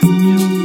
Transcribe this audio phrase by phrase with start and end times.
[0.00, 0.55] 朋